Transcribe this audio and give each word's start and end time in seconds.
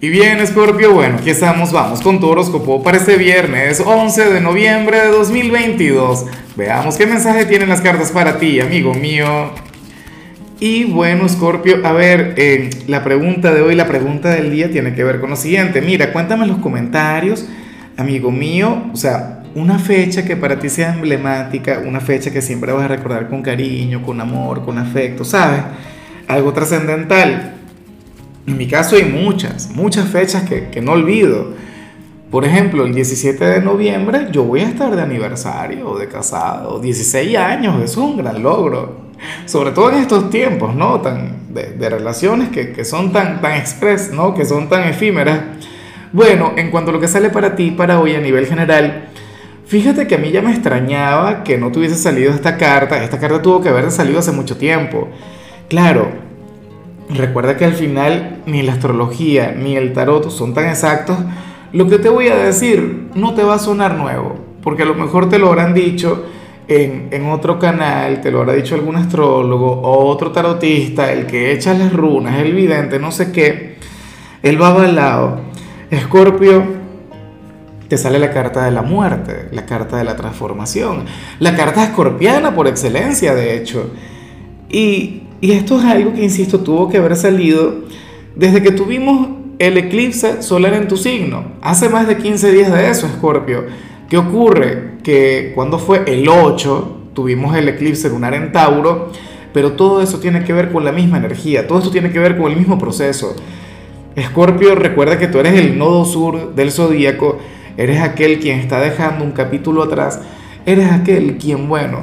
Y 0.00 0.10
bien, 0.10 0.46
Scorpio, 0.46 0.94
bueno, 0.94 1.16
aquí 1.18 1.30
estamos, 1.30 1.72
vamos 1.72 2.00
con 2.02 2.20
tu 2.20 2.28
horóscopo 2.28 2.84
para 2.84 2.98
este 2.98 3.16
viernes 3.16 3.82
11 3.84 4.32
de 4.32 4.40
noviembre 4.40 5.00
de 5.00 5.08
2022. 5.08 6.24
Veamos 6.54 6.96
qué 6.96 7.04
mensaje 7.04 7.46
tienen 7.46 7.68
las 7.68 7.80
cartas 7.80 8.12
para 8.12 8.38
ti, 8.38 8.60
amigo 8.60 8.94
mío. 8.94 9.50
Y 10.60 10.84
bueno, 10.84 11.28
Scorpio, 11.28 11.84
a 11.84 11.92
ver, 11.92 12.34
eh, 12.36 12.70
la 12.86 13.02
pregunta 13.02 13.52
de 13.52 13.60
hoy, 13.60 13.74
la 13.74 13.88
pregunta 13.88 14.28
del 14.28 14.52
día 14.52 14.70
tiene 14.70 14.94
que 14.94 15.02
ver 15.02 15.18
con 15.18 15.30
lo 15.30 15.36
siguiente. 15.36 15.82
Mira, 15.82 16.12
cuéntame 16.12 16.44
en 16.44 16.50
los 16.50 16.58
comentarios, 16.58 17.48
amigo 17.96 18.30
mío, 18.30 18.84
o 18.92 18.96
sea, 18.96 19.42
una 19.56 19.80
fecha 19.80 20.24
que 20.24 20.36
para 20.36 20.60
ti 20.60 20.68
sea 20.68 20.94
emblemática, 20.94 21.82
una 21.84 21.98
fecha 21.98 22.30
que 22.30 22.40
siempre 22.40 22.70
vas 22.70 22.84
a 22.84 22.88
recordar 22.88 23.28
con 23.28 23.42
cariño, 23.42 24.00
con 24.02 24.20
amor, 24.20 24.64
con 24.64 24.78
afecto, 24.78 25.24
¿sabes? 25.24 25.62
Algo 26.28 26.52
trascendental. 26.52 27.57
En 28.48 28.56
mi 28.56 28.66
caso 28.66 28.96
hay 28.96 29.04
muchas, 29.04 29.68
muchas 29.68 30.08
fechas 30.08 30.48
que, 30.48 30.70
que 30.70 30.80
no 30.80 30.92
olvido. 30.92 31.52
Por 32.30 32.46
ejemplo, 32.46 32.86
el 32.86 32.94
17 32.94 33.44
de 33.44 33.60
noviembre 33.60 34.28
yo 34.32 34.42
voy 34.44 34.60
a 34.60 34.68
estar 34.68 34.96
de 34.96 35.02
aniversario, 35.02 35.98
de 35.98 36.08
casado, 36.08 36.80
16 36.80 37.36
años, 37.36 37.76
eso 37.76 37.84
es 37.84 37.96
un 38.10 38.16
gran 38.16 38.42
logro. 38.42 39.08
Sobre 39.44 39.72
todo 39.72 39.90
en 39.90 39.98
estos 39.98 40.30
tiempos, 40.30 40.74
¿no? 40.74 41.02
Tan, 41.02 41.52
de, 41.52 41.90
relaciones 41.90 42.48
que, 42.48 42.72
que, 42.72 42.86
son 42.86 43.12
tan, 43.12 43.42
tan 43.42 43.52
express, 43.52 44.12
¿no? 44.12 44.34
Que 44.34 44.46
son 44.46 44.70
tan 44.70 44.88
efímeras. 44.88 45.40
Bueno, 46.14 46.54
en 46.56 46.70
cuanto 46.70 46.90
a 46.90 46.94
lo 46.94 47.00
que 47.00 47.08
sale 47.08 47.28
para 47.28 47.54
ti, 47.54 47.70
para 47.70 48.00
hoy 48.00 48.14
a 48.14 48.20
nivel 48.20 48.46
general, 48.46 49.10
fíjate 49.66 50.06
que 50.06 50.14
a 50.14 50.18
mí 50.18 50.30
ya 50.30 50.40
me 50.40 50.52
extrañaba 50.52 51.44
que 51.44 51.58
no 51.58 51.70
tuviese 51.70 51.96
salido 51.96 52.32
esta 52.32 52.56
carta. 52.56 53.04
Esta 53.04 53.18
carta 53.18 53.42
tuvo 53.42 53.60
que 53.60 53.68
haber 53.68 53.90
salido 53.90 54.20
hace 54.20 54.32
mucho 54.32 54.56
tiempo. 54.56 55.10
Claro, 55.68 56.27
Recuerda 57.10 57.56
que 57.56 57.64
al 57.64 57.72
final 57.72 58.42
ni 58.46 58.62
la 58.62 58.74
astrología 58.74 59.54
ni 59.56 59.76
el 59.76 59.92
tarot 59.92 60.30
son 60.30 60.52
tan 60.52 60.66
exactos. 60.66 61.16
Lo 61.72 61.88
que 61.88 61.98
te 61.98 62.08
voy 62.08 62.28
a 62.28 62.36
decir 62.36 63.08
no 63.14 63.34
te 63.34 63.42
va 63.42 63.54
a 63.54 63.58
sonar 63.58 63.94
nuevo, 63.94 64.36
porque 64.62 64.82
a 64.82 64.86
lo 64.86 64.94
mejor 64.94 65.28
te 65.28 65.38
lo 65.38 65.48
habrán 65.48 65.72
dicho 65.74 66.26
en, 66.68 67.08
en 67.10 67.26
otro 67.26 67.58
canal, 67.58 68.20
te 68.20 68.30
lo 68.30 68.40
habrá 68.40 68.52
dicho 68.52 68.74
algún 68.74 68.96
astrólogo 68.96 69.70
o 69.70 70.06
otro 70.06 70.32
tarotista, 70.32 71.10
el 71.12 71.26
que 71.26 71.52
echa 71.52 71.72
las 71.72 71.92
runas, 71.92 72.38
el 72.40 72.52
vidente, 72.52 72.98
no 72.98 73.10
sé 73.10 73.32
qué. 73.32 73.76
Él 74.42 74.60
va 74.60 74.68
avalado. 74.68 75.40
Escorpio, 75.90 76.62
te 77.88 77.96
sale 77.96 78.18
la 78.18 78.30
carta 78.30 78.64
de 78.64 78.70
la 78.70 78.82
muerte, 78.82 79.48
la 79.50 79.64
carta 79.64 79.96
de 79.96 80.04
la 80.04 80.14
transformación, 80.14 81.06
la 81.38 81.56
carta 81.56 81.84
escorpiana 81.84 82.54
por 82.54 82.68
excelencia, 82.68 83.34
de 83.34 83.56
hecho. 83.56 83.90
Y 84.68 85.22
y 85.40 85.52
esto 85.52 85.78
es 85.78 85.84
algo 85.84 86.12
que, 86.14 86.22
insisto, 86.22 86.60
tuvo 86.60 86.88
que 86.88 86.98
haber 86.98 87.16
salido 87.16 87.84
desde 88.34 88.62
que 88.62 88.72
tuvimos 88.72 89.28
el 89.58 89.76
eclipse 89.76 90.42
solar 90.42 90.74
en 90.74 90.88
tu 90.88 90.96
signo. 90.96 91.52
Hace 91.60 91.88
más 91.88 92.06
de 92.06 92.16
15 92.16 92.52
días 92.52 92.72
de 92.72 92.88
eso, 92.88 93.06
Escorpio. 93.06 93.64
¿Qué 94.08 94.16
ocurre? 94.16 94.98
Que 95.02 95.52
cuando 95.54 95.78
fue 95.78 96.04
el 96.06 96.28
8, 96.28 96.98
tuvimos 97.14 97.56
el 97.56 97.68
eclipse 97.68 98.08
lunar 98.08 98.34
en 98.34 98.52
Tauro, 98.52 99.10
pero 99.52 99.72
todo 99.72 100.00
eso 100.02 100.18
tiene 100.18 100.44
que 100.44 100.52
ver 100.52 100.70
con 100.72 100.84
la 100.84 100.92
misma 100.92 101.18
energía, 101.18 101.66
todo 101.66 101.78
esto 101.78 101.90
tiene 101.90 102.10
que 102.10 102.18
ver 102.18 102.36
con 102.38 102.50
el 102.50 102.56
mismo 102.56 102.78
proceso. 102.78 103.34
Escorpio, 104.14 104.74
recuerda 104.74 105.18
que 105.18 105.28
tú 105.28 105.38
eres 105.38 105.54
el 105.54 105.78
nodo 105.78 106.04
sur 106.04 106.54
del 106.54 106.70
zodíaco, 106.70 107.38
eres 107.76 108.00
aquel 108.00 108.38
quien 108.38 108.58
está 108.58 108.80
dejando 108.80 109.24
un 109.24 109.32
capítulo 109.32 109.82
atrás, 109.82 110.20
eres 110.66 110.90
aquel 110.90 111.38
quien, 111.38 111.68
bueno, 111.68 112.02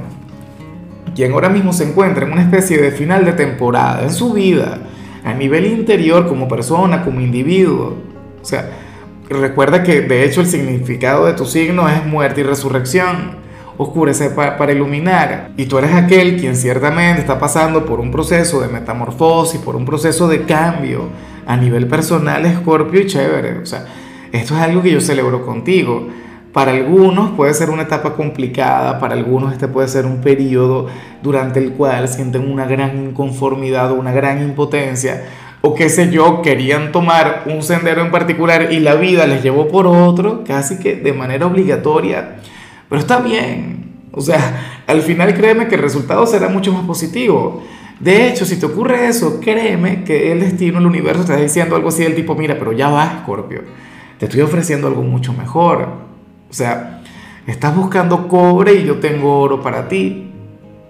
quien 1.16 1.32
ahora 1.32 1.50
mismo 1.50 1.72
se 1.72 1.86
encuentra 1.86 2.26
en 2.26 2.34
una 2.34 2.42
especie 2.42 2.78
de 2.78 2.92
final 2.92 3.24
de 3.24 3.34
temporada 3.34 4.04
en 4.04 4.12
su 4.12 4.34
vida, 4.34 4.80
a 5.24 5.34
nivel 5.34 5.66
interior, 5.66 6.28
como 6.28 6.48
persona, 6.48 7.04
como 7.04 7.22
individuo. 7.22 7.96
O 8.42 8.46
sea, 8.46 8.70
recuerda 9.30 9.82
que 9.82 10.02
de 10.02 10.26
hecho 10.26 10.42
el 10.42 10.48
significado 10.48 11.26
de 11.26 11.34
tu 11.34 11.46
signo 11.46 11.90
es 11.90 12.06
muerte 12.06 12.42
y 12.42 12.44
resurrección. 12.44 13.44
Oscurece 13.78 14.30
para 14.30 14.72
iluminar. 14.72 15.52
Y 15.58 15.66
tú 15.66 15.78
eres 15.78 15.94
aquel 15.94 16.40
quien 16.40 16.56
ciertamente 16.56 17.20
está 17.20 17.38
pasando 17.40 17.86
por 17.86 18.00
un 18.00 18.10
proceso 18.10 18.62
de 18.62 18.70
metamorfosis, 18.70 19.60
por 19.60 19.76
un 19.76 19.84
proceso 19.84 20.30
de 20.30 20.44
cambio 20.44 21.10
a 21.46 21.58
nivel 21.58 21.88
personal, 21.88 22.46
escorpio 22.46 23.02
y 23.02 23.06
chévere. 23.06 23.58
O 23.60 23.66
sea, 23.66 23.86
esto 24.32 24.56
es 24.56 24.62
algo 24.62 24.82
que 24.82 24.92
yo 24.92 25.02
celebro 25.02 25.46
contigo 25.46 26.08
para 26.56 26.72
algunos 26.72 27.32
puede 27.32 27.54
ser 27.54 27.70
una 27.70 27.82
etapa 27.82 28.14
complicada, 28.14 28.98
para 28.98 29.14
algunos 29.14 29.52
este 29.52 29.68
puede 29.68 29.90
ser 29.90 30.06
un 30.06 30.22
periodo 30.22 30.88
durante 31.22 31.60
el 31.60 31.74
cual 31.74 32.08
sienten 32.08 32.50
una 32.50 32.66
gran 32.66 33.10
inconformidad 33.10 33.92
o 33.92 33.96
una 33.96 34.14
gran 34.14 34.42
impotencia, 34.42 35.26
o 35.60 35.76
qué 35.76 35.90
sé 35.90 36.10
yo, 36.12 36.42
querían 36.42 36.94
tomar 36.94 37.44
un 37.48 37.62
sendero 37.62 38.02
en 38.02 38.10
particular 38.10 38.72
y 38.72 38.80
la 38.80 38.96
vida 38.96 39.28
les 39.28 39.44
llevó 39.44 39.68
por 39.68 39.86
otro, 39.86 40.46
casi 40.48 40.80
que 40.80 40.96
de 40.96 41.12
manera 41.12 41.46
obligatoria. 41.46 42.38
Pero 42.88 43.02
está 43.02 43.20
bien, 43.20 44.06
o 44.14 44.22
sea, 44.22 44.84
al 44.88 45.02
final 45.02 45.34
créeme 45.34 45.68
que 45.68 45.76
el 45.76 45.82
resultado 45.82 46.26
será 46.26 46.48
mucho 46.48 46.72
más 46.72 46.86
positivo. 46.86 47.64
De 48.00 48.30
hecho, 48.30 48.46
si 48.46 48.58
te 48.58 48.66
ocurre 48.66 49.10
eso, 49.10 49.42
créeme 49.42 50.06
que 50.06 50.32
el 50.32 50.40
destino, 50.40 50.80
el 50.80 50.86
universo 50.86 51.26
te 51.26 51.34
está 51.34 51.44
diciendo 51.44 51.76
algo 51.76 51.90
así 51.90 52.04
del 52.04 52.16
tipo, 52.16 52.34
mira, 52.34 52.56
pero 52.58 52.72
ya 52.72 52.88
va, 52.88 53.24
Scorpio, 53.24 53.64
te 54.18 54.28
estoy 54.28 54.40
ofreciendo 54.40 54.88
algo 54.88 55.02
mucho 55.02 55.34
mejor 55.34 56.15
o 56.50 56.54
sea, 56.54 57.02
estás 57.48 57.76
buscando 57.76 58.28
cobre 58.28 58.74
y 58.76 58.86
yo 58.86 59.00
tengo 59.00 59.40
oro 59.40 59.62
para 59.62 59.88
ti, 59.88 60.32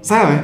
¿sabes? 0.02 0.40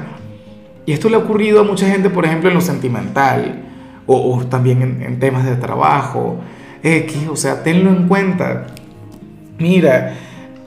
Y 0.85 0.93
esto 0.93 1.09
le 1.09 1.15
ha 1.15 1.19
ocurrido 1.19 1.61
a 1.61 1.63
mucha 1.63 1.87
gente, 1.87 2.09
por 2.09 2.25
ejemplo, 2.25 2.49
en 2.49 2.55
lo 2.55 2.61
sentimental 2.61 3.63
o, 4.07 4.43
también 4.49 5.01
en, 5.01 5.19
temas 5.19 5.45
de 5.45 5.55
trabajo. 5.55 6.39
X, 6.83 7.27
o 7.29 7.35
sea, 7.35 7.63
tenlo 7.63 7.91
en 7.91 8.07
cuenta. 8.07 8.67
Mira, 9.59 10.15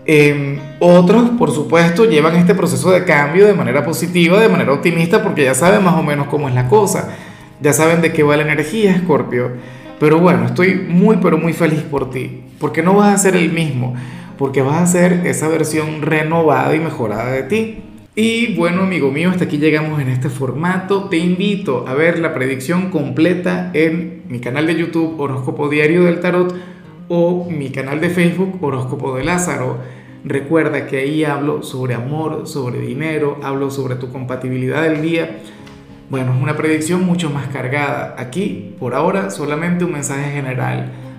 em, 0.06 0.58
otros, 0.78 1.30
por 1.30 1.50
supuesto, 1.50 2.04
llevan 2.04 2.36
este 2.36 2.54
proceso 2.54 2.92
de 2.92 3.04
cambio 3.04 3.46
de 3.46 3.54
manera 3.54 3.84
positiva, 3.84 4.38
de 4.38 4.48
manera 4.48 4.72
optimista, 4.72 5.22
porque 5.22 5.44
ya 5.44 5.54
saben 5.54 5.82
más 5.82 5.94
o 5.94 6.02
menos 6.02 6.28
cómo 6.28 6.48
es 6.48 6.54
la 6.54 6.68
cosa. 6.68 7.10
Ya 7.60 7.72
saben 7.72 8.00
de 8.00 8.12
qué 8.12 8.22
va 8.22 8.36
la 8.36 8.44
energía, 8.44 8.96
Scorpio. 8.98 9.50
Pero 9.98 10.20
bueno, 10.20 10.46
estoy 10.46 10.86
muy, 10.88 11.16
pero 11.16 11.36
muy 11.36 11.52
feliz 11.52 11.82
por 11.82 12.10
ti, 12.10 12.44
porque 12.60 12.82
no 12.82 12.94
vas 12.94 13.14
a 13.14 13.18
ser 13.18 13.36
el 13.36 13.52
mismo 13.52 13.94
porque 14.38 14.62
vas 14.62 14.82
a 14.82 14.86
ser 14.86 15.26
esa 15.26 15.48
versión 15.48 16.02
renovada 16.02 16.74
y 16.74 16.80
mejorada 16.80 17.32
de 17.32 17.42
ti. 17.44 17.78
Y 18.16 18.54
bueno, 18.54 18.82
amigo 18.82 19.10
mío, 19.10 19.30
hasta 19.30 19.44
aquí 19.44 19.58
llegamos 19.58 20.00
en 20.00 20.08
este 20.08 20.28
formato. 20.28 21.08
Te 21.08 21.16
invito 21.16 21.84
a 21.88 21.94
ver 21.94 22.20
la 22.20 22.32
predicción 22.32 22.90
completa 22.90 23.70
en 23.74 24.22
mi 24.28 24.38
canal 24.38 24.66
de 24.68 24.76
YouTube 24.76 25.18
Horóscopo 25.18 25.68
Diario 25.68 26.04
del 26.04 26.20
Tarot 26.20 26.54
o 27.08 27.48
mi 27.50 27.70
canal 27.70 28.00
de 28.00 28.10
Facebook 28.10 28.62
Horóscopo 28.62 29.16
de 29.16 29.24
Lázaro. 29.24 29.78
Recuerda 30.24 30.86
que 30.86 30.98
ahí 30.98 31.24
hablo 31.24 31.62
sobre 31.62 31.94
amor, 31.94 32.46
sobre 32.46 32.78
dinero, 32.78 33.38
hablo 33.42 33.70
sobre 33.70 33.96
tu 33.96 34.12
compatibilidad 34.12 34.82
del 34.82 35.02
día. 35.02 35.38
Bueno, 36.08 36.34
es 36.34 36.42
una 36.42 36.56
predicción 36.56 37.04
mucho 37.04 37.30
más 37.30 37.48
cargada. 37.48 38.14
Aquí, 38.16 38.74
por 38.78 38.94
ahora, 38.94 39.30
solamente 39.30 39.84
un 39.84 39.92
mensaje 39.92 40.30
general 40.30 40.92